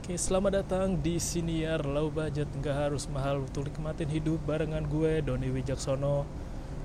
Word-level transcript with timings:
Oke, 0.00 0.16
selamat 0.16 0.64
datang 0.64 0.96
di 0.96 1.20
Siniar 1.20 1.84
Low 1.84 2.08
Budget 2.08 2.48
Nggak 2.56 2.88
harus 2.88 3.04
mahal 3.12 3.44
untuk 3.44 3.68
nikmatin 3.68 4.08
hidup 4.08 4.40
barengan 4.48 4.80
gue 4.88 5.20
Doni 5.20 5.52
Wijaksono. 5.52 6.24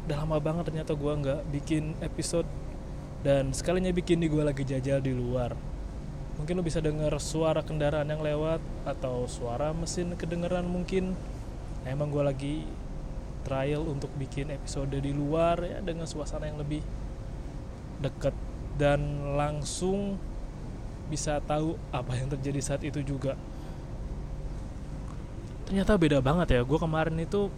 Udah 0.04 0.20
lama 0.20 0.36
banget 0.44 0.68
ternyata 0.68 1.00
gue 1.00 1.14
nggak 1.24 1.48
bikin 1.48 1.96
episode. 2.04 2.44
Dan 3.24 3.56
sekalinya 3.56 3.88
bikin 3.96 4.20
nih 4.20 4.28
gue 4.28 4.44
lagi 4.44 4.68
jajal 4.68 5.00
di 5.00 5.16
luar. 5.16 5.56
Mungkin 6.36 6.60
lo 6.60 6.64
bisa 6.68 6.84
denger 6.84 7.16
suara 7.24 7.64
kendaraan 7.64 8.12
yang 8.12 8.20
lewat 8.20 8.60
Atau 8.84 9.32
suara 9.32 9.72
mesin 9.72 10.20
kedengeran 10.20 10.68
mungkin. 10.68 11.16
Nah, 11.88 11.96
Emang 11.96 12.12
gue 12.12 12.20
lagi 12.20 12.68
trial 13.48 13.88
untuk 13.88 14.12
bikin 14.20 14.52
episode 14.52 14.92
di 14.92 15.16
luar 15.16 15.64
ya 15.64 15.80
Dengan 15.80 16.04
suasana 16.04 16.52
yang 16.52 16.60
lebih 16.60 16.84
deket 18.04 18.36
Dan 18.76 19.32
langsung 19.40 20.20
bisa 21.08 21.38
tahu 21.44 21.78
apa 21.94 22.18
yang 22.18 22.28
terjadi 22.32 22.60
saat 22.62 22.82
itu 22.82 23.02
juga. 23.06 23.38
Ternyata 25.66 25.98
beda 25.98 26.22
banget 26.22 26.58
ya 26.58 26.62
gue 26.62 26.80
kemarin 26.80 27.18
itu 27.18 27.50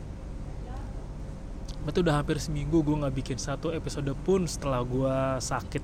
itu 1.88 2.04
udah 2.04 2.20
hampir 2.20 2.36
seminggu 2.36 2.84
gue 2.84 3.00
nggak 3.00 3.16
bikin 3.16 3.40
satu 3.40 3.72
episode 3.72 4.12
pun 4.28 4.44
setelah 4.44 4.84
gue 4.84 5.18
sakit. 5.40 5.84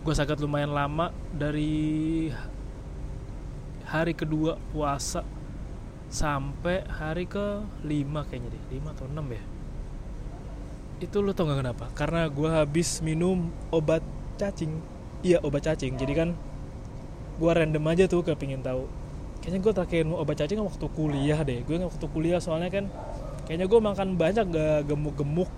Gue 0.00 0.14
sakit 0.16 0.40
lumayan 0.40 0.72
lama 0.72 1.12
dari 1.36 2.32
hari 3.86 4.16
kedua 4.16 4.56
puasa 4.72 5.22
sampai 6.08 6.86
hari 6.86 7.26
ke 7.26 7.60
lima 7.84 8.24
kayaknya 8.24 8.54
deh 8.54 8.64
lima 8.78 8.94
atau 8.96 9.06
enam 9.10 9.26
ya. 9.30 9.42
Itu 10.96 11.20
lo 11.20 11.36
tau 11.36 11.44
gak 11.44 11.60
kenapa? 11.60 11.86
Karena 11.92 12.24
gue 12.32 12.48
habis 12.48 13.04
minum 13.04 13.52
obat 13.68 14.00
cacing 14.40 14.95
iya 15.26 15.38
obat 15.42 15.66
cacing. 15.66 15.98
Jadi 15.98 16.12
kan 16.14 16.28
gue 17.36 17.50
random 17.50 17.84
aja 17.90 18.06
tuh 18.06 18.22
kepingin 18.22 18.62
tahu. 18.62 18.86
Kayaknya 19.42 19.58
gue 19.60 19.72
terakhir 19.74 20.02
obat 20.14 20.36
cacing 20.38 20.62
waktu 20.62 20.86
kuliah 20.94 21.42
deh. 21.42 21.66
Gue 21.66 21.82
waktu 21.82 22.06
kuliah 22.14 22.38
soalnya 22.38 22.70
kan 22.70 22.86
kayaknya 23.50 23.66
gue 23.66 23.80
makan 23.82 24.08
banyak 24.14 24.44
gak 24.54 24.86
gemuk-gemuk. 24.86 25.50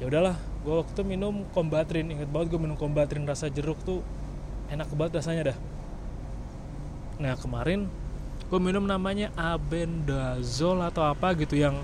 Ya 0.00 0.08
udahlah 0.08 0.36
gue 0.64 0.74
waktu 0.80 0.92
itu 0.96 1.04
minum 1.04 1.44
kombatrin 1.52 2.08
inget 2.08 2.32
banget 2.32 2.56
gue 2.56 2.60
minum 2.64 2.78
kombatrin 2.80 3.28
rasa 3.28 3.52
jeruk 3.52 3.76
tuh 3.84 4.00
enak 4.72 4.88
banget 4.96 5.20
rasanya 5.20 5.52
dah. 5.52 5.58
Nah 7.20 7.36
kemarin 7.36 7.86
gue 8.48 8.60
minum 8.60 8.84
namanya 8.84 9.32
abendazole 9.36 10.84
atau 10.84 11.06
apa 11.08 11.32
gitu 11.38 11.56
yang 11.56 11.76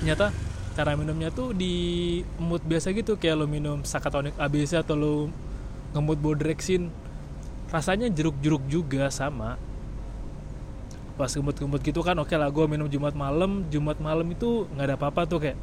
ternyata 0.00 0.32
cara 0.80 0.96
minumnya 0.96 1.28
tuh 1.28 1.52
di 1.52 2.24
mood 2.40 2.64
biasa 2.64 2.96
gitu. 2.96 3.20
Kayak 3.20 3.44
lo 3.44 3.46
minum 3.46 3.84
sakatonik 3.84 4.32
ABC 4.40 4.80
atau 4.80 4.96
lo 4.96 5.14
ngemut 5.92 6.16
bodrexin 6.16 6.88
rasanya 7.68 8.08
jeruk-jeruk 8.08 8.64
juga 8.64 9.12
sama. 9.12 9.60
Pas 11.20 11.28
gemut-gemut 11.28 11.84
gitu 11.84 12.00
kan 12.00 12.16
oke 12.16 12.32
lah 12.32 12.48
gue 12.48 12.64
minum 12.64 12.88
Jumat 12.88 13.12
malam. 13.12 13.68
Jumat 13.68 14.00
malam 14.00 14.24
itu 14.32 14.64
nggak 14.72 14.86
ada 14.88 14.96
apa-apa 14.96 15.28
tuh 15.28 15.38
kayak 15.44 15.60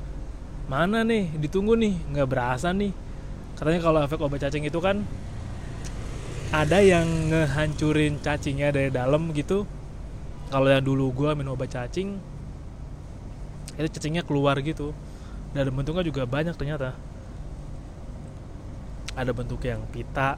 mana 0.70 1.02
nih? 1.02 1.34
Ditunggu 1.34 1.74
nih 1.74 1.98
nggak 2.14 2.28
berasa 2.30 2.70
nih. 2.70 2.94
Katanya 3.58 3.82
kalau 3.82 4.00
efek 4.06 4.22
obat 4.22 4.46
cacing 4.46 4.70
itu 4.70 4.78
kan 4.78 5.02
ada 6.54 6.78
yang 6.78 7.10
ngehancurin 7.34 8.22
cacingnya 8.22 8.70
dari 8.70 8.94
dalam 8.94 9.34
gitu. 9.34 9.66
Kalau 10.54 10.70
yang 10.70 10.86
dulu 10.86 11.10
gue 11.10 11.34
minum 11.34 11.58
obat 11.58 11.74
cacing 11.74 12.38
itu 13.78 13.90
cacingnya 13.94 14.26
keluar 14.26 14.58
gitu 14.66 14.94
dan 15.66 15.74
bentuknya 15.74 16.06
juga 16.06 16.30
banyak 16.30 16.54
ternyata. 16.54 16.94
Ada 19.18 19.34
bentuk 19.34 19.66
yang 19.66 19.82
pita 19.90 20.38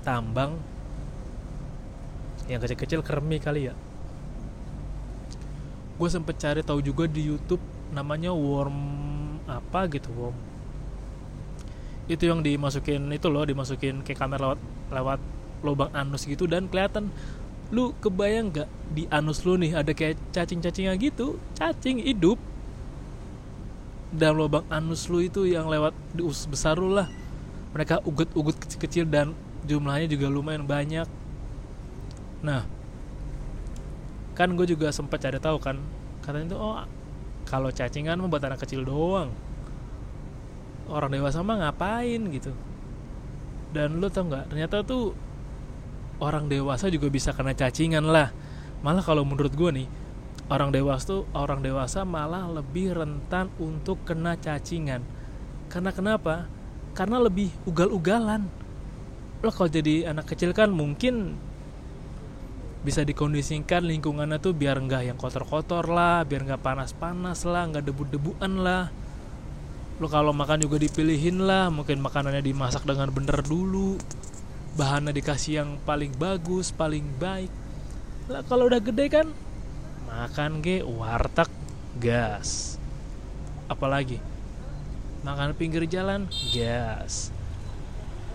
tambang 0.00 0.56
yang 2.48 2.58
kecil-kecil 2.58 3.04
kermi 3.04 3.36
kali 3.38 3.68
ya. 3.68 3.74
Gue 6.00 6.08
sempet 6.08 6.40
cari 6.40 6.64
tahu 6.64 6.80
juga 6.80 7.04
di 7.06 7.28
YouTube 7.28 7.60
namanya 7.92 8.32
worm 8.32 8.74
apa 9.44 9.86
gitu 9.92 10.08
worm. 10.16 10.34
Itu 12.08 12.26
yang 12.26 12.40
dimasukin 12.42 13.12
itu 13.12 13.28
loh 13.28 13.46
dimasukin 13.46 14.02
ke 14.02 14.16
kamera 14.16 14.56
lewat 14.56 14.60
lewat 14.90 15.20
lubang 15.62 15.92
anus 15.94 16.26
gitu 16.26 16.48
dan 16.50 16.66
kelihatan. 16.66 17.12
Lu 17.72 17.96
kebayang 18.00 18.52
gak 18.52 18.68
di 18.92 19.08
anus 19.08 19.44
lu 19.48 19.56
nih 19.56 19.80
ada 19.80 19.92
kayak 19.96 20.18
cacing-cacingnya 20.34 20.92
gitu? 20.98 21.40
Cacing 21.56 22.04
hidup 22.04 22.36
dan 24.12 24.36
lubang 24.36 24.68
anus 24.68 25.08
lu 25.08 25.24
itu 25.24 25.48
yang 25.48 25.66
lewat 25.72 25.96
di 26.12 26.20
usus 26.20 26.44
besar 26.44 26.76
lu 26.76 26.92
lah. 26.92 27.08
Mereka 27.72 28.04
ugut-ugut 28.04 28.60
kecil-kecil 28.60 29.08
dan 29.08 29.32
jumlahnya 29.64 30.12
juga 30.12 30.28
lumayan 30.28 30.68
banyak. 30.68 31.08
Nah 32.44 32.68
kan 34.36 34.52
gue 34.52 34.64
juga 34.68 34.92
sempat 34.92 35.20
cari 35.20 35.36
tahu 35.36 35.60
kan 35.60 35.76
katanya 36.24 36.56
tuh 36.56 36.60
oh 36.60 36.74
kalau 37.48 37.68
cacingan 37.68 38.16
mah 38.20 38.28
buat 38.28 38.44
anak 38.44 38.60
kecil 38.60 38.84
doang. 38.84 39.32
Orang 40.92 41.08
dewasa 41.14 41.40
mah 41.40 41.56
ngapain? 41.68 42.20
Gitu. 42.28 42.52
Dan 43.72 43.96
lu 43.96 44.12
tau 44.12 44.28
nggak 44.28 44.52
ternyata 44.52 44.84
tuh 44.84 45.16
orang 46.20 46.52
dewasa 46.52 46.92
juga 46.92 47.08
bisa 47.08 47.32
kena 47.32 47.56
cacingan 47.56 48.04
lah. 48.04 48.28
Malah 48.84 49.00
kalau 49.00 49.24
menurut 49.24 49.56
gue 49.56 49.70
nih 49.72 49.88
orang 50.50 50.74
dewasa 50.74 51.04
tuh 51.06 51.22
orang 51.36 51.62
dewasa 51.62 52.02
malah 52.02 52.48
lebih 52.50 52.96
rentan 52.96 53.52
untuk 53.62 54.02
kena 54.02 54.34
cacingan. 54.40 55.04
Karena 55.70 55.94
kenapa? 55.94 56.48
Karena 56.92 57.22
lebih 57.22 57.52
ugal-ugalan. 57.68 58.48
Lo 59.42 59.50
kalau 59.50 59.70
jadi 59.70 60.10
anak 60.10 60.30
kecil 60.34 60.54
kan 60.54 60.70
mungkin 60.70 61.34
bisa 62.82 63.06
dikondisikan 63.06 63.86
lingkungannya 63.86 64.42
tuh 64.42 64.58
biar 64.58 64.74
nggak 64.82 65.02
yang 65.06 65.18
kotor-kotor 65.18 65.86
lah 65.86 66.26
biar 66.26 66.42
nggak 66.42 66.62
panas-panas 66.66 67.46
lah 67.46 67.70
nggak 67.70 67.84
debu-debuan 67.86 68.52
lah. 68.58 68.90
Lo 70.02 70.10
kalau 70.10 70.34
makan 70.34 70.66
juga 70.66 70.82
dipilihin 70.82 71.42
lah 71.46 71.70
mungkin 71.70 72.02
makanannya 72.02 72.42
dimasak 72.42 72.82
dengan 72.82 73.10
bener 73.14 73.38
dulu 73.46 73.98
bahannya 74.72 75.12
dikasih 75.12 75.52
yang 75.62 75.70
paling 75.86 76.10
bagus 76.18 76.74
paling 76.74 77.06
baik. 77.22 77.50
Lah 78.30 78.42
kalau 78.46 78.66
udah 78.66 78.82
gede 78.82 79.06
kan 79.08 79.26
makan 80.12 80.60
ke 80.60 80.84
warteg 80.84 81.48
gas. 81.96 82.76
Apalagi? 83.72 84.20
Makan 85.24 85.56
pinggir 85.56 85.88
jalan 85.88 86.28
gas. 86.52 87.32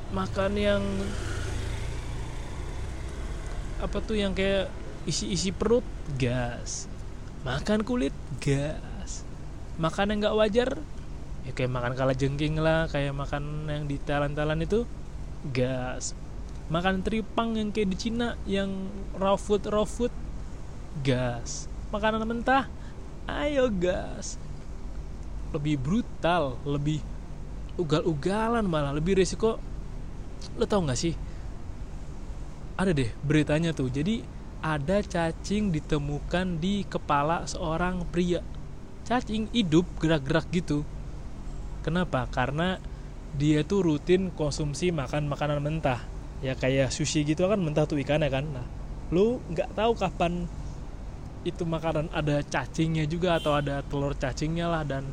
Makan 0.09 0.57
yang 0.57 0.81
apa 3.77 3.97
tuh 4.01 4.17
yang 4.17 4.33
kayak 4.33 4.73
isi-isi 5.05 5.53
perut 5.53 5.85
gas. 6.17 6.89
Makan 7.45 7.85
kulit 7.85 8.15
gas. 8.41 9.21
Makan 9.77 10.17
yang 10.17 10.19
nggak 10.25 10.38
wajar 10.41 10.69
ya 11.47 11.55
kayak 11.55 11.71
makan 11.71 11.95
kala 11.95 12.11
jengking 12.11 12.59
lah 12.59 12.91
kayak 12.91 13.15
makan 13.15 13.71
yang 13.71 13.88
di 13.88 14.01
talan-talan 14.03 14.65
itu 14.65 14.83
gas. 15.53 16.17
Makan 16.67 17.05
tripang 17.05 17.55
yang 17.55 17.71
kayak 17.71 17.95
di 17.95 17.97
Cina 18.01 18.35
yang 18.44 18.91
raw 19.15 19.39
food 19.39 19.63
raw 19.71 19.88
food 19.88 20.11
gas. 21.03 21.69
Makanan 21.93 22.25
mentah? 22.27 22.67
Ayo 23.27 23.67
gas. 23.71 24.39
Lebih 25.51 25.79
brutal 25.79 26.59
lebih 26.67 26.99
ugal-ugalan 27.77 28.65
malah 28.65 28.91
lebih 28.91 29.19
resiko. 29.21 29.61
Lo 30.57 30.65
tau 30.65 30.83
gak 30.83 30.99
sih? 30.99 31.13
Ada 32.77 32.93
deh 32.93 33.09
beritanya 33.25 33.73
tuh. 33.73 33.89
Jadi 33.89 34.21
ada 34.61 35.01
cacing 35.05 35.69
ditemukan 35.69 36.57
di 36.57 36.85
kepala 36.85 37.45
seorang 37.45 38.05
pria. 38.09 38.41
Cacing 39.05 39.53
hidup 39.53 39.85
gerak-gerak 40.01 40.49
gitu. 40.51 40.83
Kenapa? 41.85 42.27
Karena 42.27 42.81
dia 43.37 43.61
tuh 43.63 43.85
rutin 43.85 44.33
konsumsi 44.33 44.89
makan 44.91 45.29
makanan 45.29 45.61
mentah. 45.61 46.01
Ya 46.41 46.53
kayak 46.53 46.93
sushi 46.93 47.25
gitu 47.25 47.49
kan 47.49 47.61
mentah 47.61 47.88
tuh 47.88 47.97
ikannya 48.01 48.29
kan. 48.29 48.45
Nah 48.50 48.65
lu 49.07 49.39
nggak 49.53 49.71
tahu 49.71 49.95
kapan 49.95 50.51
itu 51.45 51.63
makanan 51.66 52.10
ada 52.16 52.42
cacingnya 52.45 53.06
juga 53.06 53.38
atau 53.38 53.57
ada 53.57 53.84
telur 53.86 54.16
cacingnya 54.18 54.72
lah 54.72 54.81
dan 54.88 55.06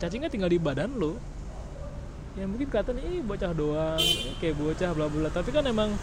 cacingnya 0.00 0.28
tinggal 0.28 0.52
di 0.52 0.60
badan 0.60 0.92
lu 0.96 1.16
ya 2.36 2.44
mungkin 2.44 2.68
kata 2.68 2.92
nih 2.92 3.24
bocah 3.24 3.52
doang 3.56 4.02
kayak 4.42 4.56
bocah 4.60 4.90
bla 4.92 5.08
bla 5.08 5.28
tapi 5.32 5.48
kan 5.54 5.64
emang 5.64 5.96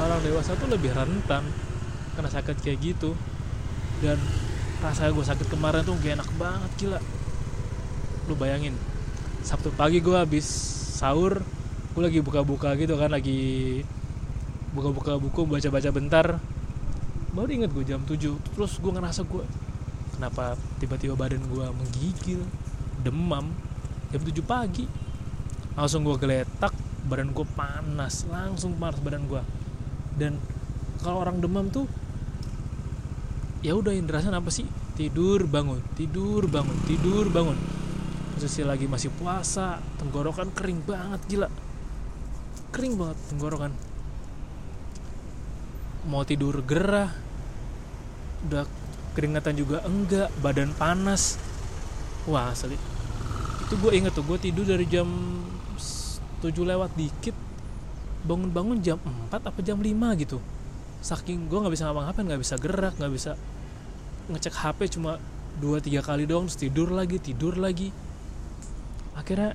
orang 0.00 0.20
dewasa 0.24 0.56
tuh 0.56 0.68
lebih 0.72 0.88
rentan 0.96 1.44
kena 2.16 2.28
sakit 2.28 2.56
kayak 2.60 2.78
gitu. 2.80 3.16
Dan 4.02 4.18
rasa 4.82 5.14
gue 5.14 5.22
sakit 5.22 5.46
kemarin 5.46 5.86
tuh 5.86 5.94
gak 6.02 6.18
enak 6.18 6.30
banget 6.36 6.70
gila. 6.80 7.00
Lu 8.26 8.34
bayangin 8.34 8.74
Sabtu 9.42 9.74
pagi 9.74 9.98
gue 9.98 10.14
habis 10.14 10.46
sahur 10.96 11.42
gue 11.92 12.02
lagi 12.02 12.22
buka-buka 12.22 12.72
gitu 12.78 12.94
kan 12.94 13.10
lagi 13.10 13.82
buka-buka 14.72 15.18
buku 15.18 15.44
baca-baca 15.44 15.90
bentar 15.92 16.26
baru 17.32 17.48
inget 17.48 17.72
gue 17.72 17.84
jam 17.88 18.04
7 18.04 18.20
terus 18.52 18.76
gue 18.76 18.92
ngerasa 18.92 19.24
gue 19.24 19.44
kenapa 20.16 20.54
tiba-tiba 20.76 21.16
badan 21.16 21.40
gue 21.48 21.66
menggigil 21.72 22.40
demam 23.00 23.50
jam 24.12 24.20
7 24.20 24.44
pagi. 24.44 24.84
Langsung 25.72 26.04
gue 26.04 26.16
geletak 26.20 26.76
badan 27.08 27.32
gue 27.32 27.46
panas 27.56 28.28
langsung 28.28 28.76
panas 28.78 29.00
badan 29.02 29.26
gue 29.26 29.42
dan 30.14 30.38
kalau 31.02 31.26
orang 31.26 31.42
demam 31.42 31.66
tuh 31.66 31.90
ya 33.64 33.74
udah 33.74 33.90
yang 33.90 34.06
dirasain 34.06 34.36
apa 34.36 34.52
sih? 34.52 34.68
Tidur 34.94 35.48
bangun 35.48 35.80
tidur 35.96 36.44
bangun 36.46 36.76
tidur 36.84 37.32
bangun. 37.32 37.56
Posisi 38.36 38.60
lagi 38.62 38.84
masih 38.84 39.08
puasa 39.16 39.80
tenggorokan 39.96 40.52
kering 40.52 40.84
banget 40.84 41.20
gila. 41.26 41.48
Kering 42.70 42.94
banget 43.00 43.18
tenggorokan 43.32 43.72
mau 46.06 46.26
tidur 46.26 46.62
gerah 46.66 47.10
udah 48.48 48.66
keringatan 49.14 49.54
juga 49.54 49.84
enggak 49.86 50.32
badan 50.42 50.74
panas. 50.74 51.38
Wah 52.26 52.50
asli. 52.50 52.74
Itu 53.66 53.78
gue 53.78 53.92
inget 53.94 54.12
tuh 54.14 54.26
gue 54.26 54.38
tidur 54.38 54.66
dari 54.66 54.86
jam 54.88 55.06
7 56.42 56.50
lewat 56.50 56.98
dikit 56.98 57.34
bangun-bangun 58.26 58.78
jam 58.82 58.98
4 59.30 59.34
apa 59.34 59.60
jam 59.62 59.78
5 59.78 60.22
gitu. 60.22 60.38
Saking 61.02 61.46
gue 61.46 61.58
nggak 61.62 61.74
bisa 61.74 61.86
ngapa-ngapain 61.86 62.26
nggak 62.26 62.42
bisa 62.42 62.54
gerak 62.58 62.94
nggak 62.98 63.12
bisa 63.14 63.32
ngecek 64.30 64.54
HP 64.54 64.78
cuma 64.98 65.18
dua 65.58 65.82
tiga 65.82 66.00
kali 66.00 66.24
doang 66.24 66.46
terus 66.46 66.58
tidur 66.58 66.90
lagi 66.90 67.18
tidur 67.18 67.58
lagi. 67.58 67.94
Akhirnya 69.14 69.54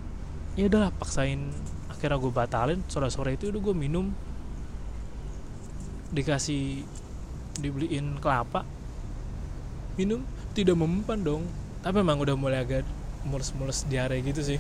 ya 0.55 0.67
udahlah 0.71 0.91
paksain. 0.95 1.51
Akhirnya 1.91 2.19
gue 2.19 2.31
batalin 2.31 2.79
sore-sore 2.87 3.35
itu 3.35 3.49
udah 3.49 3.61
gue 3.63 3.75
minum 3.75 4.11
dikasih 6.11 6.85
dibeliin 7.57 8.21
kelapa 8.21 8.63
minum 9.97 10.21
tidak 10.53 10.77
mempan 10.77 11.19
dong. 11.25 11.43
Tapi 11.81 12.01
emang 12.01 12.21
udah 12.21 12.37
mulai 12.37 12.61
agak 12.61 12.85
mulus-mulus 13.25 13.85
diare 13.89 14.21
gitu 14.21 14.41
sih. 14.45 14.59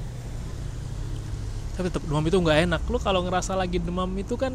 Tapi 1.77 1.93
tetap 1.93 2.05
demam 2.05 2.25
itu 2.25 2.37
nggak 2.37 2.59
enak. 2.69 2.81
Lo 2.89 2.97
kalau 2.97 3.21
ngerasa 3.25 3.53
lagi 3.53 3.77
demam 3.77 4.09
itu 4.17 4.33
kan 4.33 4.53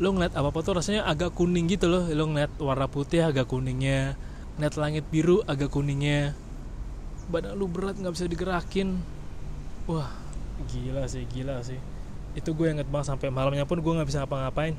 lo 0.00 0.08
ngeliat 0.16 0.32
apa 0.32 0.48
apa 0.48 0.58
tuh 0.64 0.80
rasanya 0.80 1.04
agak 1.06 1.34
kuning 1.34 1.66
gitu 1.66 1.90
loh. 1.90 2.06
Lo 2.06 2.30
ngeliat 2.30 2.54
warna 2.62 2.86
putih 2.86 3.26
agak 3.26 3.50
kuningnya 3.50 4.14
ngeliat 4.58 4.76
langit 4.76 5.04
biru 5.08 5.42
agak 5.46 5.72
kuningnya. 5.72 6.34
Badan 7.30 7.54
lu 7.54 7.70
berat 7.70 7.98
nggak 7.98 8.14
bisa 8.14 8.26
digerakin. 8.26 8.98
Wah 9.90 10.10
gila 10.70 11.06
sih 11.06 11.26
gila 11.30 11.62
sih. 11.66 11.78
Itu 12.38 12.54
gue 12.54 12.70
inget 12.70 12.86
banget 12.86 13.10
sampai 13.10 13.32
malamnya 13.32 13.66
pun 13.66 13.82
gue 13.82 13.92
nggak 13.96 14.06
bisa 14.06 14.22
ngapa-ngapain 14.22 14.78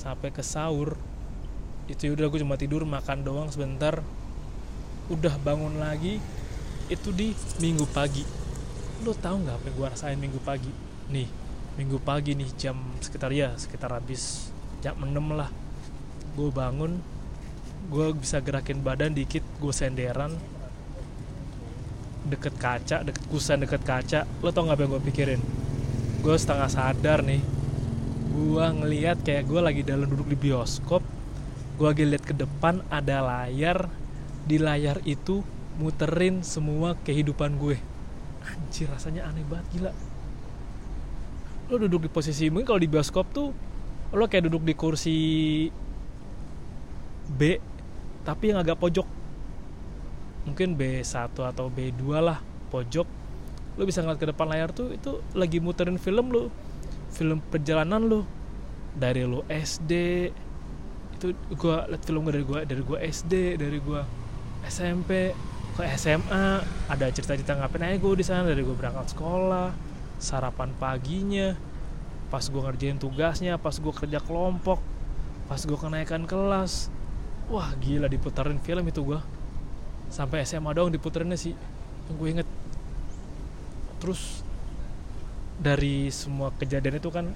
sampai 0.00 0.32
ke 0.32 0.40
sahur 0.40 0.96
itu 1.92 2.08
ya 2.08 2.16
udah 2.16 2.26
gue 2.32 2.40
cuma 2.40 2.56
tidur 2.56 2.88
makan 2.88 3.20
doang 3.20 3.52
sebentar 3.52 4.00
udah 5.12 5.36
bangun 5.44 5.76
lagi 5.76 6.22
itu 6.88 7.12
di 7.12 7.36
minggu 7.60 7.84
pagi. 7.92 8.24
Lo 9.04 9.12
tau 9.12 9.36
nggak 9.36 9.56
apa 9.60 9.64
yang 9.68 9.76
gue 9.76 9.86
rasain 9.92 10.18
minggu 10.18 10.40
pagi? 10.40 10.70
Nih 11.12 11.28
minggu 11.76 12.00
pagi 12.00 12.32
nih 12.32 12.48
jam 12.56 12.78
sekitar 12.98 13.30
ya 13.30 13.52
sekitar 13.60 13.92
habis 13.92 14.48
jam 14.80 14.96
6 14.96 15.12
lah. 15.36 15.52
Gue 16.32 16.48
bangun 16.48 16.96
gue 17.90 18.06
bisa 18.16 18.40
gerakin 18.40 18.80
badan 18.80 19.12
dikit 19.12 19.42
gue 19.58 19.74
senderan 19.74 20.32
deket 22.30 22.54
kaca 22.56 23.02
deket 23.02 23.24
kusen 23.28 23.66
deket 23.66 23.82
kaca. 23.82 24.24
Lo 24.40 24.54
tau 24.54 24.64
gak 24.64 24.78
apa 24.78 24.82
yang 24.86 24.90
gue 24.96 25.02
pikirin? 25.10 25.40
Gue 26.22 26.38
setengah 26.38 26.70
sadar 26.70 27.26
nih 27.26 27.59
gue 28.40 28.64
ngeliat 28.64 29.20
kayak 29.20 29.44
gue 29.44 29.60
lagi 29.60 29.82
dalam 29.84 30.08
duduk 30.08 30.32
di 30.32 30.38
bioskop 30.40 31.04
gue 31.76 31.86
lagi 31.88 32.04
lihat 32.08 32.24
ke 32.24 32.32
depan 32.32 32.80
ada 32.88 33.20
layar 33.20 33.92
di 34.48 34.56
layar 34.56 35.00
itu 35.04 35.44
muterin 35.80 36.44
semua 36.44 36.92
kehidupan 37.00 37.56
gue. 37.56 37.80
Anjir 38.44 38.88
rasanya 38.92 39.28
aneh 39.28 39.44
banget 39.48 39.66
gila. 39.72 39.92
Lo 41.72 41.80
duduk 41.80 42.04
di 42.04 42.10
posisi 42.12 42.52
mungkin 42.52 42.68
kalau 42.68 42.80
di 42.80 42.88
bioskop 42.88 43.32
tuh 43.32 43.48
lo 44.12 44.24
kayak 44.28 44.52
duduk 44.52 44.60
di 44.64 44.74
kursi 44.76 45.18
B 47.32 47.40
tapi 48.28 48.52
yang 48.52 48.60
agak 48.60 48.76
pojok. 48.76 49.08
Mungkin 50.44 50.76
B1 50.76 51.32
atau 51.32 51.72
B2 51.72 52.04
lah 52.20 52.44
pojok. 52.68 53.08
Lo 53.80 53.82
bisa 53.88 54.04
ngeliat 54.04 54.20
ke 54.20 54.28
depan 54.28 54.52
layar 54.52 54.68
tuh 54.72 54.92
itu 54.92 55.24
lagi 55.32 55.64
muterin 55.64 55.96
film 55.96 56.28
lo 56.28 56.52
film 57.10 57.42
perjalanan 57.42 58.02
lo 58.06 58.20
dari 58.94 59.26
lo 59.26 59.46
SD 59.50 59.92
itu 61.20 61.26
gua 61.58 61.84
liat 61.90 62.02
film 62.06 62.24
gue 62.24 62.32
dari 62.32 62.46
gua 62.46 62.60
dari 62.64 62.82
gua 62.82 62.98
SD 63.02 63.60
dari 63.60 63.78
gua 63.82 64.02
SMP 64.64 65.34
ke 65.80 65.82
SMA 65.96 66.60
ada 66.90 67.06
cerita-cerita 67.08 67.56
ngapain 67.56 67.86
aja 67.86 67.96
gue 67.96 68.12
di 68.18 68.26
sana. 68.26 68.44
Dari 68.50 68.60
gue 68.60 68.76
berangkat 68.76 69.16
sekolah 69.16 69.72
sarapan 70.20 70.68
paginya 70.76 71.56
pas 72.28 72.44
gue 72.46 72.60
ngerjain 72.60 73.00
tugasnya 73.00 73.56
pas 73.56 73.72
gue 73.72 73.90
kerja 73.90 74.20
kelompok 74.20 74.78
pas 75.48 75.60
gue 75.60 75.78
kenaikan 75.78 76.28
kelas. 76.28 76.92
Wah 77.48 77.72
gila 77.80 78.06
diputarin 78.06 78.60
film 78.60 78.84
itu 78.86 79.00
gue 79.02 79.20
sampai 80.12 80.44
SMA 80.44 80.70
doang 80.76 80.92
diputerinnya 80.92 81.38
sih 81.40 81.56
yang 82.10 82.14
gue 82.20 82.28
inget. 82.28 82.48
Terus 84.04 84.44
dari 85.60 86.08
semua 86.08 86.48
kejadian 86.56 86.96
itu 86.96 87.12
kan 87.12 87.28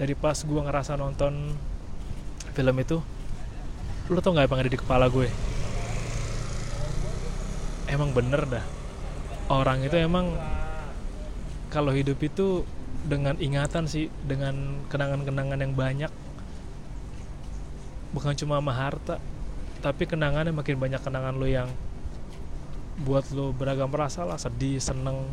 dari 0.00 0.16
pas 0.16 0.40
gue 0.40 0.60
ngerasa 0.64 0.96
nonton 0.96 1.52
film 2.56 2.76
itu 2.80 3.04
lo 4.10 4.18
tau 4.24 4.32
nggak 4.32 4.48
apa 4.48 4.54
yang 4.56 4.62
ada 4.66 4.72
di 4.72 4.80
kepala 4.80 5.06
gue? 5.06 5.28
Emang 7.86 8.10
bener 8.10 8.42
dah. 8.48 8.64
Orang 9.46 9.86
itu 9.86 9.94
emang 9.94 10.34
kalau 11.70 11.94
hidup 11.94 12.18
itu 12.18 12.66
dengan 13.06 13.38
ingatan 13.38 13.86
sih 13.86 14.10
dengan 14.26 14.82
kenangan-kenangan 14.90 15.62
yang 15.62 15.74
banyak. 15.78 16.12
Bukan 18.10 18.34
cuma 18.34 18.58
sama 18.58 18.74
harta 18.74 19.22
tapi 19.80 20.04
kenangannya 20.04 20.52
makin 20.52 20.76
banyak 20.76 21.00
kenangan 21.00 21.40
lo 21.40 21.48
yang 21.48 21.68
buat 23.00 23.24
lo 23.32 23.56
beragam 23.56 23.88
rasa 23.88 24.28
lah 24.28 24.36
sedih 24.36 24.76
seneng 24.76 25.24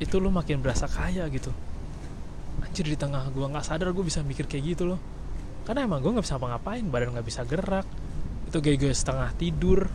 itu 0.00 0.16
lo 0.16 0.32
makin 0.32 0.64
berasa 0.64 0.88
kaya 0.88 1.28
gitu. 1.28 1.52
Anjir 2.64 2.88
di 2.88 2.96
tengah 2.96 3.28
gue 3.28 3.44
nggak 3.44 3.64
sadar 3.68 3.92
gue 3.92 4.00
bisa 4.00 4.24
mikir 4.24 4.48
kayak 4.48 4.74
gitu 4.74 4.96
loh. 4.96 5.00
Karena 5.68 5.84
emang 5.84 6.00
gue 6.00 6.10
nggak 6.16 6.24
bisa 6.24 6.40
apa-ngapain 6.40 6.82
badan 6.88 7.12
nggak 7.12 7.26
bisa 7.28 7.44
gerak. 7.44 7.84
Itu 8.48 8.64
kayak 8.64 8.80
gue 8.80 8.92
setengah 8.96 9.28
tidur. 9.36 9.92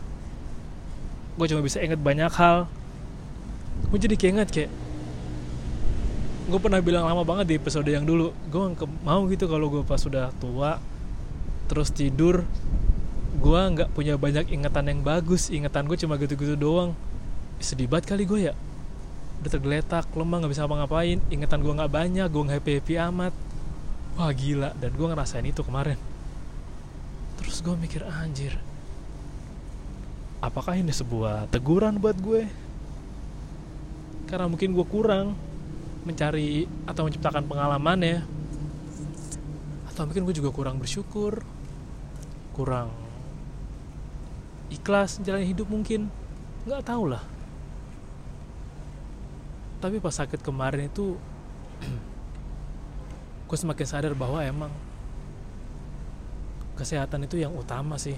Gue 1.34 1.46
cuma 1.50 1.60
bisa 1.60 1.82
inget 1.82 1.98
banyak 1.98 2.30
hal. 2.38 2.70
Gue 3.90 3.98
jadi 3.98 4.14
kayak 4.14 4.32
inget 4.32 4.50
kayak 4.54 4.70
gue 6.46 6.60
pernah 6.62 6.78
bilang 6.78 7.10
lama 7.10 7.26
banget 7.26 7.50
di 7.50 7.54
episode 7.58 7.90
yang 7.90 8.06
dulu 8.06 8.30
gue 8.30 8.62
mau 9.02 9.26
gitu 9.26 9.50
kalau 9.50 9.66
gue 9.66 9.82
pas 9.82 9.98
sudah 9.98 10.30
tua 10.38 10.78
terus 11.66 11.90
tidur 11.90 12.46
gue 13.42 13.60
nggak 13.74 13.90
punya 13.90 14.14
banyak 14.14 14.54
ingatan 14.54 14.86
yang 14.86 15.00
bagus. 15.02 15.50
Ingatan 15.50 15.90
gue 15.90 15.98
cuma 15.98 16.14
gitu-gitu 16.14 16.54
doang. 16.54 16.94
Sedih 17.58 17.90
banget 17.90 18.14
kali 18.14 18.22
gue 18.22 18.40
ya 18.52 18.54
udah 19.40 19.50
tergeletak 19.52 20.08
lemah 20.16 20.36
nggak 20.42 20.52
bisa 20.52 20.64
apa-ngapain 20.64 21.20
ingatan 21.28 21.60
gue 21.60 21.72
nggak 21.76 21.92
banyak 21.92 22.26
gue 22.28 22.42
happy 22.48 22.72
happy 22.80 22.94
amat. 23.10 23.34
Wah 24.16 24.32
gila. 24.32 24.72
Dan 24.80 24.96
gue 24.96 25.06
ngerasain 25.06 25.44
itu 25.44 25.60
kemarin. 25.60 26.00
Terus 27.36 27.60
gue 27.60 27.74
mikir 27.76 28.00
anjir. 28.02 28.56
Apakah 30.40 30.76
ini 30.80 30.92
sebuah 30.92 31.52
teguran 31.52 32.00
buat 32.00 32.16
gue? 32.16 32.48
Karena 34.26 34.48
mungkin 34.48 34.72
gue 34.72 34.86
kurang 34.88 35.36
mencari 36.08 36.64
atau 36.88 37.04
menciptakan 37.04 37.44
pengalaman 37.44 37.98
ya. 38.00 38.18
Atau 39.92 40.08
mungkin 40.08 40.24
gue 40.24 40.34
juga 40.40 40.48
kurang 40.48 40.80
bersyukur. 40.80 41.44
Kurang 42.56 42.88
ikhlas 44.72 45.20
menjalani 45.20 45.44
hidup 45.44 45.68
mungkin. 45.68 46.08
Nggak 46.64 46.88
tahu 46.88 47.12
lah 47.12 47.35
tapi 49.76 50.00
pas 50.00 50.14
sakit 50.14 50.40
kemarin 50.40 50.88
itu 50.88 51.16
gue 53.48 53.58
semakin 53.58 53.86
sadar 53.86 54.12
bahwa 54.16 54.40
emang 54.40 54.72
kesehatan 56.76 57.24
itu 57.24 57.40
yang 57.40 57.56
utama 57.56 57.96
sih. 57.96 58.16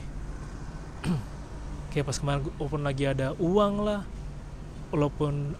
Kayak 1.94 2.10
pas 2.10 2.18
kemarin 2.18 2.42
walaupun 2.58 2.82
lagi 2.84 3.04
ada 3.08 3.32
uang 3.38 3.74
lah 3.86 4.02
walaupun 4.92 5.56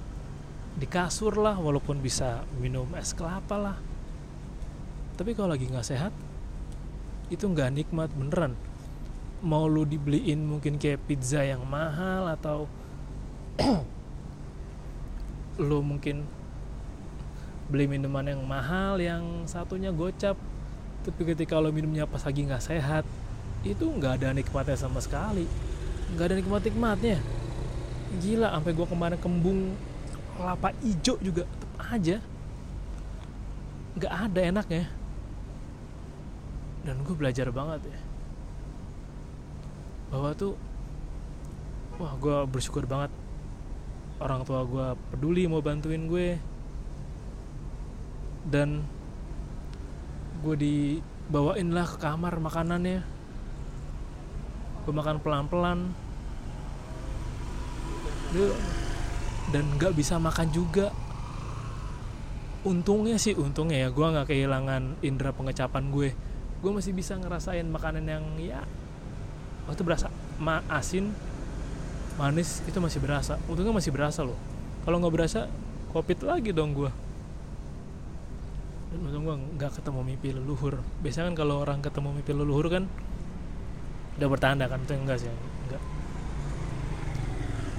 di 0.79 0.87
kasur 0.87 1.35
lah 1.35 1.59
walaupun 1.59 1.99
bisa 1.99 2.47
minum 2.63 2.87
es 2.95 3.15
kelapa 3.15 3.57
lah. 3.59 3.77
Tapi 5.19 5.35
kalau 5.35 5.55
lagi 5.55 5.67
nggak 5.67 5.87
sehat 5.87 6.15
itu 7.29 7.43
nggak 7.43 7.75
nikmat 7.75 8.11
beneran. 8.15 8.55
Mau 9.43 9.71
lu 9.71 9.87
dibeliin 9.87 10.43
mungkin 10.47 10.79
kayak 10.83 11.07
pizza 11.07 11.43
yang 11.43 11.63
mahal 11.67 12.27
atau 12.31 12.67
lu 15.59 15.83
mungkin 15.83 16.23
beli 17.69 17.85
minuman 17.85 18.25
yang 18.25 18.41
mahal 18.47 18.97
yang 18.97 19.45
satunya 19.45 19.93
gocap 19.93 20.39
tapi 21.05 21.21
ketika 21.35 21.61
lo 21.61 21.69
minumnya 21.69 22.09
pas 22.09 22.25
lagi 22.25 22.47
nggak 22.47 22.65
sehat 22.65 23.05
itu 23.67 23.85
nggak 23.85 24.23
ada 24.23 24.31
nikmatnya 24.31 24.79
sama 24.79 25.03
sekali. 25.03 25.49
Nggak 26.15 26.27
ada 26.31 26.37
nikmat 26.39 26.63
nikmatnya. 26.63 27.19
Gila 28.23 28.55
sampai 28.55 28.73
gue 28.73 28.87
kemarin 28.87 29.19
kembung 29.19 29.75
kelapa 30.39 30.71
hijau 30.81 31.19
juga 31.19 31.43
tetap 31.45 31.73
aja. 31.91 32.17
Nggak 33.99 34.13
ada 34.15 34.41
enaknya. 34.41 34.85
Dan 36.87 37.03
gue 37.03 37.15
belajar 37.19 37.51
banget 37.51 37.91
ya. 37.91 37.99
Bahwa 40.15 40.31
tuh 40.39 40.55
wah 41.99 42.15
gue 42.15 42.37
bersyukur 42.47 42.87
banget 42.87 43.11
orang 44.19 44.43
tua 44.43 44.67
gue 44.67 44.87
peduli 45.15 45.47
mau 45.47 45.63
bantuin 45.63 46.07
gue. 46.11 46.29
Dan 48.49 48.83
gue 50.41 50.55
dibawain 50.57 51.69
lah 51.75 51.87
ke 51.87 51.99
kamar 52.01 52.39
makanannya. 52.41 53.01
Gue 54.87 54.95
makan 54.95 55.19
pelan-pelan. 55.21 55.81
Dan 59.49 59.65
nggak 59.77 59.97
bisa 59.97 60.17
makan 60.21 60.49
juga. 60.53 60.93
Untungnya 62.67 63.17
sih 63.17 63.39
untungnya 63.39 63.87
ya 63.87 63.89
gue 63.89 64.07
nggak 64.07 64.29
kehilangan 64.29 65.01
indera 65.01 65.31
pengecapan 65.33 65.95
gue. 65.95 66.11
Gue 66.59 66.71
masih 66.75 66.91
bisa 66.91 67.15
ngerasain 67.15 67.65
makanan 67.71 68.05
yang 68.05 68.25
ya 68.41 68.67
waktu 69.69 69.85
berasa 69.85 70.09
ma 70.41 70.65
asin 70.73 71.13
manis 72.19 72.61
itu 72.67 72.77
masih 72.83 72.99
berasa. 72.99 73.39
Untungnya 73.47 73.73
masih 73.73 73.95
berasa 73.95 74.27
loh. 74.27 74.37
Kalau 74.83 74.99
nggak 74.99 75.15
berasa 75.15 75.47
covid 75.95 76.19
lagi 76.27 76.51
dong 76.53 76.77
gue 76.77 76.91
dan 78.89 78.99
untung 79.05 79.25
gue 79.25 79.37
nggak 79.61 79.73
ketemu 79.81 80.01
mimpi 80.01 80.29
leluhur. 80.35 80.81
Biasanya 81.05 81.33
kan 81.33 81.37
kalau 81.47 81.61
orang 81.63 81.79
ketemu 81.85 82.09
mimpi 82.19 82.33
leluhur 82.33 82.67
kan 82.73 82.85
udah 84.19 84.29
bertanda 84.29 84.65
kan? 84.67 84.81
Itu 84.83 84.97
enggak 84.97 85.19
sih 85.23 85.29
enggak. 85.31 85.83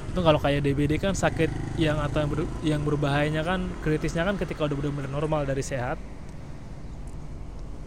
Itu 0.10 0.20
kalau 0.22 0.40
kayak 0.42 0.62
DBD 0.66 1.02
kan 1.02 1.14
sakit 1.14 1.78
yang 1.82 1.98
atau 2.02 2.24
yang, 2.24 2.30
ber, 2.30 2.40
yang 2.66 2.82
berbahayanya 2.86 3.42
kan 3.46 3.70
kritisnya 3.82 4.26
kan 4.26 4.38
ketika 4.38 4.66
udah 4.66 4.76
benar-benar 4.78 5.12
normal 5.12 5.42
dari 5.46 5.62
sehat 5.66 5.98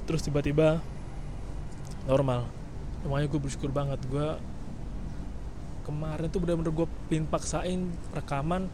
terus 0.06 0.26
tiba-tiba 0.26 0.82
normal. 2.10 2.50
Makanya 3.06 3.26
gue 3.30 3.40
bersyukur 3.40 3.70
banget. 3.70 4.02
Gue 4.10 4.38
kemarin 5.82 6.30
tuh 6.30 6.40
bener-bener 6.42 6.72
gue 6.72 6.88
pin 7.10 7.26
paksain 7.26 7.90
rekaman 8.14 8.70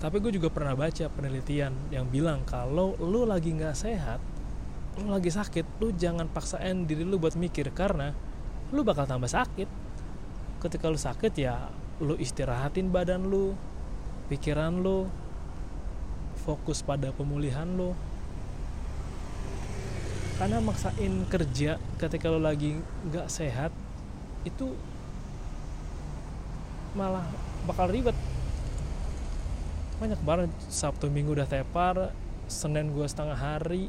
tapi 0.00 0.16
gue 0.18 0.32
juga 0.32 0.48
pernah 0.48 0.72
baca 0.72 1.06
penelitian 1.12 1.76
yang 1.92 2.08
bilang 2.08 2.42
kalau 2.48 2.96
lu 2.98 3.28
lagi 3.28 3.52
nggak 3.52 3.76
sehat 3.76 4.20
lu 4.98 5.12
lagi 5.12 5.30
sakit 5.30 5.78
lu 5.78 5.94
jangan 5.94 6.26
paksain 6.26 6.84
diri 6.84 7.06
lu 7.06 7.16
buat 7.16 7.38
mikir 7.38 7.70
karena 7.70 8.10
lu 8.70 8.86
bakal 8.86 9.06
tambah 9.06 9.30
sakit. 9.30 9.66
Ketika 10.62 10.86
lu 10.86 10.98
sakit 10.98 11.32
ya 11.34 11.70
lu 12.00 12.16
istirahatin 12.16 12.88
badan 12.88 13.26
lu 13.26 13.54
pikiran 14.30 14.78
lu 14.78 15.10
fokus 16.42 16.82
pada 16.86 17.10
pemulihan 17.10 17.66
lu. 17.66 17.94
Karena 20.38 20.62
maksain 20.64 21.28
kerja 21.28 21.76
ketika 22.00 22.32
lo 22.32 22.40
lagi 22.40 22.78
nggak 23.10 23.28
sehat 23.28 23.72
itu 24.48 24.72
malah 26.94 27.26
bakal 27.68 27.86
ribet. 27.90 28.16
Banyak 30.00 30.20
banget. 30.24 30.50
Sabtu 30.72 31.12
Minggu 31.12 31.36
udah 31.36 31.46
tepar 31.46 32.10
Senin 32.50 32.90
gue 32.90 33.06
setengah 33.06 33.38
hari 33.38 33.86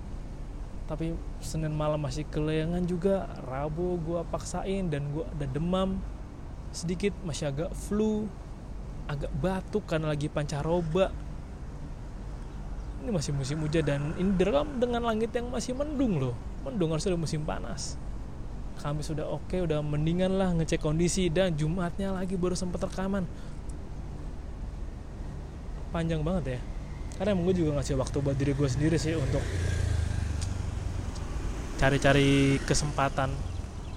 tapi 0.91 1.15
Senin 1.39 1.72
malam 1.72 2.03
masih 2.03 2.27
keleangan 2.27 2.84
juga. 2.84 3.31
Rabu 3.48 3.96
gue 4.03 4.22
paksain 4.27 4.91
dan 4.91 5.08
gue 5.15 5.24
ada 5.24 5.48
demam 5.48 6.03
sedikit 6.75 7.15
masih 7.24 7.51
agak 7.51 7.72
flu 7.75 8.27
agak 9.08 9.31
batuk 9.43 9.84
karena 9.88 10.15
lagi 10.15 10.31
pancaroba 10.31 11.12
ini 13.03 13.12
masih 13.12 13.36
musim 13.36 13.60
hujan 13.60 13.84
dan 13.84 14.01
ini 14.15 14.31
direkam 14.39 14.77
dengan 14.79 15.03
langit 15.03 15.36
yang 15.36 15.50
masih 15.51 15.74
mendung 15.75 16.22
loh. 16.22 16.36
Mendung 16.62 16.93
harus 16.93 17.08
udah 17.10 17.17
musim 17.17 17.41
panas 17.41 17.98
kami 18.80 19.04
sudah 19.04 19.28
oke 19.28 19.51
okay, 19.51 19.60
udah 19.60 19.84
mendingan 19.84 20.38
lah 20.40 20.56
ngecek 20.56 20.80
kondisi. 20.80 21.28
Dan 21.28 21.58
Jumatnya 21.60 22.16
lagi 22.16 22.40
baru 22.40 22.56
sempat 22.56 22.88
rekaman. 22.88 23.28
Panjang 25.92 26.24
banget 26.24 26.56
ya. 26.56 26.60
Karena 27.20 27.36
emang 27.36 27.51
gue 27.51 27.62
juga 27.62 27.78
ngasih 27.78 28.00
waktu 28.00 28.18
buat 28.24 28.38
diri 28.40 28.56
gue 28.56 28.70
sendiri 28.70 28.98
sih 28.98 29.13
untuk 29.13 29.44
cari-cari 31.82 32.62
kesempatan 32.63 33.34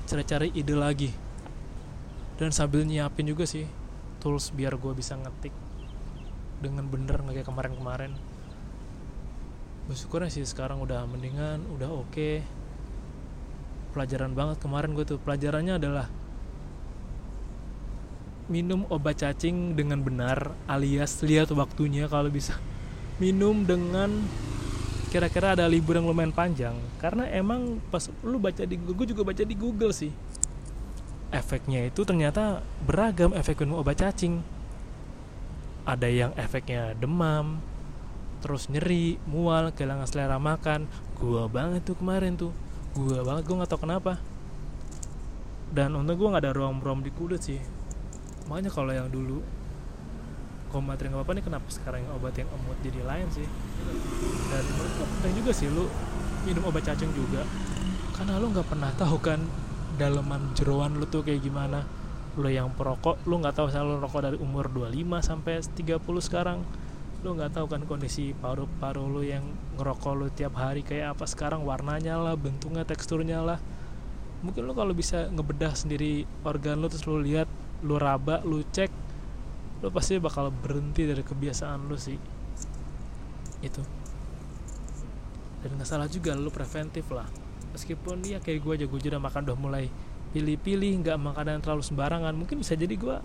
cari-cari 0.04 0.52
ide 0.52 0.76
lagi. 0.76 1.11
Dan 2.35 2.50
sambil 2.50 2.83
nyiapin 2.83 3.31
juga 3.31 3.47
sih 3.47 3.64
tools 4.19 4.50
biar 4.52 4.75
gue 4.76 4.93
bisa 4.97 5.14
ngetik 5.14 5.54
dengan 6.61 6.88
bener 6.88 7.21
nggak 7.21 7.40
kayak 7.40 7.49
kemarin-kemarin. 7.49 8.12
Bersyukurnya 9.88 10.33
sih 10.33 10.45
sekarang 10.45 10.81
udah 10.81 11.04
mendingan 11.09 11.64
udah 11.76 11.93
oke. 11.93 12.12
okay. 12.12 12.63
Pelajaran 13.94 14.34
banget 14.34 14.58
kemarin 14.58 14.90
gue 14.98 15.06
tuh. 15.06 15.22
Pelajarannya 15.22 15.78
adalah 15.78 16.10
minum 18.50 18.84
obat 18.90 19.22
cacing 19.22 19.78
dengan 19.78 20.02
benar 20.02 20.52
alias 20.66 21.22
lihat 21.22 21.54
waktunya 21.54 22.10
kalau 22.10 22.28
bisa. 22.28 22.58
Minum 23.22 23.62
dengan 23.62 24.10
kira-kira 25.14 25.54
ada 25.54 25.70
libur 25.70 25.94
yang 25.94 26.10
lumayan 26.10 26.34
panjang. 26.34 26.74
Karena 26.98 27.30
emang 27.30 27.78
pas 27.94 28.10
lu 28.26 28.42
baca 28.42 28.66
di 28.66 28.74
gue 28.74 29.06
juga 29.06 29.22
baca 29.22 29.46
di 29.46 29.54
Google 29.54 29.94
sih. 29.94 30.10
Efeknya 31.30 31.86
itu 31.86 32.02
ternyata 32.02 32.66
beragam 32.82 33.30
efek 33.30 33.62
minum 33.62 33.78
obat 33.78 34.02
cacing. 34.02 34.42
Ada 35.86 36.10
yang 36.10 36.32
efeknya 36.34 36.98
demam 36.98 37.62
terus 38.44 38.68
nyeri 38.68 39.16
mual 39.24 39.72
kehilangan 39.72 40.04
selera 40.04 40.36
makan. 40.36 40.84
Gua 41.16 41.48
banget 41.48 41.88
tuh 41.88 41.96
kemarin 41.96 42.36
tuh 42.36 42.52
gua 42.94 43.26
banget 43.26 43.42
gua 43.44 43.56
nggak 43.62 43.70
tau 43.74 43.80
kenapa. 43.82 44.12
Dan 45.74 45.98
untuk 45.98 46.14
gua 46.18 46.38
nggak 46.38 46.44
ada 46.46 46.52
rom-rom 46.54 47.02
di 47.02 47.10
kulit 47.10 47.42
sih. 47.42 47.58
Makanya 48.46 48.70
kalau 48.70 48.92
yang 48.94 49.10
dulu 49.10 49.42
komatri 50.70 51.06
nggak 51.06 51.22
apa-apa 51.22 51.38
nih 51.38 51.44
kenapa 51.46 51.66
sekarang 51.70 52.02
obat 52.18 52.34
yang 52.34 52.50
emut 52.50 52.78
jadi 52.82 53.00
lain 53.02 53.26
sih? 53.30 53.46
Dan 54.50 54.62
menurut 54.74 55.34
juga 55.34 55.50
sih 55.54 55.68
lu 55.70 55.86
minum 56.46 56.62
obat 56.70 56.82
cacing 56.86 57.10
juga. 57.14 57.42
Karena 58.14 58.38
lu 58.38 58.50
nggak 58.54 58.66
pernah 58.66 58.90
tahu 58.94 59.18
kan 59.18 59.42
daleman 59.94 60.54
jeroan 60.58 60.98
lu 60.98 61.06
tuh 61.06 61.22
kayak 61.22 61.42
gimana. 61.42 61.86
Lo 62.34 62.50
yang 62.50 62.74
perokok 62.74 63.22
lu 63.30 63.38
nggak 63.38 63.54
tahu 63.54 63.70
selalu 63.70 64.02
rokok 64.02 64.20
dari 64.26 64.38
umur 64.38 64.66
25 64.70 65.22
sampai 65.22 65.62
30 65.62 66.02
sekarang 66.22 66.58
lu 67.25 67.33
nggak 67.40 67.57
tahu 67.57 67.66
kan 67.73 67.81
kondisi 67.88 68.37
paru-paru 68.37 69.09
lu 69.09 69.25
yang 69.25 69.40
ngerokok 69.81 70.12
lu 70.12 70.28
tiap 70.28 70.61
hari 70.61 70.85
kayak 70.85 71.16
apa 71.16 71.25
sekarang? 71.25 71.64
Warnanya 71.64 72.21
lah 72.21 72.37
bentuknya 72.37 72.85
teksturnya 72.85 73.40
lah. 73.40 73.57
Mungkin 74.45 74.61
lu 74.69 74.76
kalau 74.76 74.93
bisa 74.93 75.33
ngebedah 75.33 75.73
sendiri 75.73 76.28
organ 76.45 76.85
lu 76.85 76.93
terus 76.93 77.09
lu 77.09 77.25
lihat 77.25 77.49
lu 77.81 77.97
raba 77.97 78.45
lu 78.45 78.61
cek 78.61 78.93
lu 79.81 79.88
pasti 79.88 80.21
bakal 80.21 80.52
berhenti 80.52 81.09
dari 81.09 81.25
kebiasaan 81.25 81.88
lu 81.88 81.97
sih. 81.97 82.21
Itu. 83.64 83.81
Dan 85.64 85.81
nggak 85.81 85.88
salah 85.88 86.12
juga 86.12 86.37
lu 86.37 86.52
preventif 86.52 87.09
lah. 87.09 87.25
Meskipun 87.73 88.21
dia 88.21 88.37
kayak 88.37 88.61
gue 88.61 88.73
aja 88.76 88.85
gue 88.85 88.99
udah 89.00 89.23
makan 89.25 89.49
udah 89.49 89.57
mulai 89.57 89.88
pilih-pilih 90.37 91.00
nggak 91.00 91.16
makanan 91.16 91.64
terlalu 91.64 91.81
sembarangan. 91.81 92.37
Mungkin 92.37 92.61
bisa 92.61 92.76
jadi 92.76 92.93
gue 92.93 93.16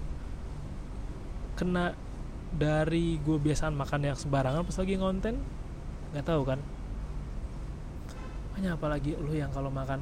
kena 1.59 1.91
dari 2.49 3.21
gue 3.21 3.37
biasaan 3.37 3.77
makan 3.77 4.09
yang 4.09 4.17
sembarangan 4.17 4.65
pas 4.65 4.77
lagi 4.81 4.93
ngonten 4.97 5.35
nggak 6.13 6.25
tahu 6.25 6.41
kan. 6.45 6.59
Banyak 8.57 8.73
apalagi 8.75 9.13
lu 9.15 9.37
yang 9.37 9.53
kalau 9.53 9.69
makan 9.69 10.01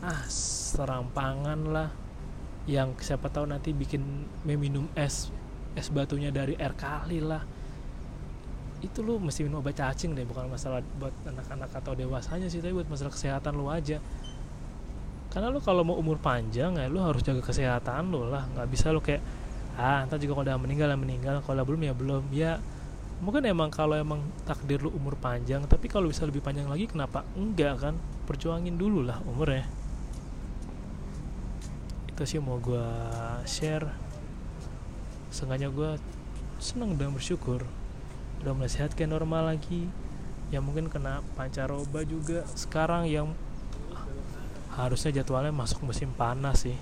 ah 0.00 0.22
serampangan 0.30 1.60
lah. 1.66 1.90
Yang 2.66 3.06
siapa 3.06 3.30
tahu 3.30 3.46
nanti 3.46 3.70
bikin 3.70 4.26
minum 4.46 4.90
es 4.98 5.30
es 5.76 5.90
batunya 5.90 6.30
dari 6.30 6.54
air 6.54 6.74
kali 6.78 7.18
lah. 7.18 7.42
Itu 8.82 9.02
lu 9.02 9.18
mesti 9.18 9.42
minum 9.42 9.58
obat 9.60 9.76
cacing 9.76 10.14
deh 10.14 10.26
bukan 10.26 10.46
masalah 10.46 10.82
buat 10.98 11.12
anak-anak 11.26 11.70
atau 11.74 11.92
dewasanya 11.98 12.46
sih 12.46 12.62
tapi 12.62 12.74
buat 12.78 12.90
masalah 12.90 13.10
kesehatan 13.10 13.58
lu 13.58 13.66
aja. 13.66 13.98
Karena 15.34 15.50
lu 15.50 15.60
kalau 15.60 15.82
mau 15.84 15.98
umur 15.98 16.16
panjang 16.22 16.78
ya 16.78 16.86
lu 16.86 17.02
harus 17.02 17.20
jaga 17.26 17.42
kesehatan 17.42 18.14
lu 18.14 18.30
lah. 18.30 18.46
Nggak 18.54 18.68
bisa 18.70 18.94
lu 18.94 19.02
kayak 19.02 19.20
ah 19.76 20.00
entar 20.00 20.16
juga 20.16 20.40
kalau 20.40 20.46
udah 20.48 20.58
meninggal 20.58 20.88
ya 20.88 20.98
meninggal. 20.98 21.36
Kalau 21.44 21.62
belum 21.62 21.80
ya 21.84 21.92
belum. 21.92 22.24
Ya 22.32 22.52
mungkin 23.20 23.44
emang 23.48 23.72
kalau 23.72 23.96
emang 23.96 24.20
takdir 24.44 24.76
lu 24.84 24.92
umur 24.92 25.16
panjang 25.16 25.64
tapi 25.64 25.88
kalau 25.88 26.04
bisa 26.12 26.28
lebih 26.28 26.44
panjang 26.44 26.68
lagi 26.68 26.88
kenapa 26.88 27.24
enggak 27.36 27.80
kan? 27.80 27.94
Perjuangin 28.24 28.80
dulu 28.80 29.04
lah 29.04 29.20
umurnya. 29.28 29.68
Itu 32.10 32.24
sih 32.24 32.40
mau 32.40 32.56
gue 32.56 32.86
share. 33.44 33.86
Sengaja 35.28 35.68
gue 35.68 36.00
seneng 36.56 36.96
dan 36.96 37.12
bersyukur. 37.12 37.60
Udah 38.40 38.52
mulai 38.56 38.72
sehat 38.72 38.96
kayak 38.96 39.12
normal 39.12 39.52
lagi. 39.52 39.88
Ya 40.48 40.64
mungkin 40.64 40.88
kena 40.88 41.20
pancaroba 41.36 42.06
juga. 42.08 42.48
Sekarang 42.56 43.04
yang 43.04 43.36
harusnya 44.76 45.20
jadwalnya 45.20 45.56
masuk 45.56 45.88
musim 45.88 46.12
panas 46.12 46.68
sih 46.68 46.76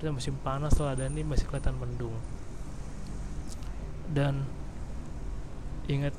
dan 0.00 0.12
musim 0.12 0.36
panas 0.40 0.76
lah 0.76 0.92
dan 0.92 1.12
ini 1.16 1.24
masih 1.24 1.48
kelihatan 1.48 1.76
mendung. 1.76 2.14
Dan 4.10 4.46
ingat 5.90 6.14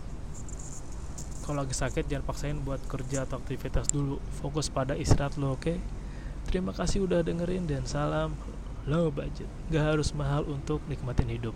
kalau 1.47 1.63
lagi 1.63 1.75
sakit 1.75 2.11
jangan 2.11 2.25
paksain 2.27 2.59
buat 2.59 2.83
kerja 2.91 3.23
atau 3.23 3.39
aktivitas 3.39 3.87
dulu. 3.87 4.19
Fokus 4.43 4.67
pada 4.67 4.97
istirahat 4.97 5.39
lo 5.39 5.55
oke? 5.55 5.63
Okay? 5.63 5.77
terima 6.47 6.71
kasih 6.71 7.03
udah 7.03 7.27
dengerin 7.27 7.67
dan 7.67 7.83
salam 7.83 8.35
low 8.87 9.11
budget. 9.11 9.47
Gak 9.67 9.95
harus 9.95 10.15
mahal 10.15 10.47
untuk 10.47 10.79
nikmatin 10.87 11.27
hidup 11.27 11.55